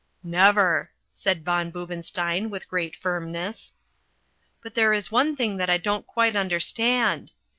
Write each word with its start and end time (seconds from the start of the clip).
"Never," 0.23 0.89
said 1.11 1.45
von 1.45 1.69
Boobenstein 1.69 2.49
with 2.49 2.67
great 2.67 2.95
firmness. 2.95 3.73
"But 4.63 4.73
there 4.73 4.93
is 4.93 5.11
one 5.11 5.35
thing 5.35 5.57
that 5.57 5.69
I 5.69 5.77
don't 5.77 6.07
quite 6.07 6.35
understand. 6.35 7.33